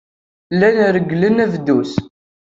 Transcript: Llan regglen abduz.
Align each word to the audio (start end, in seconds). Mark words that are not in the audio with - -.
Llan 0.53 0.77
regglen 0.95 1.37
abduz. 1.45 1.91